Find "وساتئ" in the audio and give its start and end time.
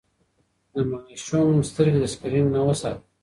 2.67-3.01